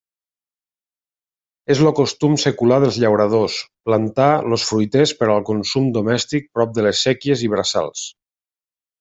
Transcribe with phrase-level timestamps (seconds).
[1.73, 3.57] És el costum secular dels llauradors
[3.91, 8.09] plantar els fruiters per al consum domèstic prop de les séquies i braçals.